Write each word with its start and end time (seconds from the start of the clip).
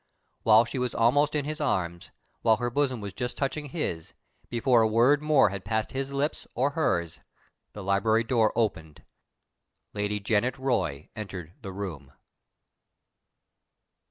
While 0.41 0.65
she 0.65 0.79
was 0.79 0.95
almost 0.95 1.35
in 1.35 1.45
his 1.45 1.61
arms, 1.61 2.09
while 2.41 2.57
her 2.57 2.71
bosom 2.71 3.01
was 3.01 3.13
just 3.13 3.37
touching 3.37 3.67
his, 3.69 4.13
before 4.49 4.81
a 4.81 4.87
word 4.87 5.21
more 5.21 5.49
had 5.49 5.63
passed 5.63 5.91
his 5.91 6.11
lips 6.11 6.47
or 6.55 6.71
hers, 6.71 7.19
the 7.73 7.83
library 7.83 8.23
door 8.23 8.51
opened. 8.55 9.03
Lady 9.93 10.19
Janet 10.19 10.57
Roy 10.57 11.09
entered 11.15 11.53
the 11.61 11.71
room. 11.71 12.13